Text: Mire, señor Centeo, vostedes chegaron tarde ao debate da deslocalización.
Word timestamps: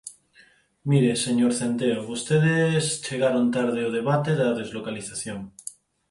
Mire, 0.89 1.11
señor 1.25 1.51
Centeo, 1.59 1.99
vostedes 2.11 2.83
chegaron 3.05 3.45
tarde 3.55 3.79
ao 3.83 3.95
debate 3.99 4.31
da 4.41 4.57
deslocalización. 4.59 5.39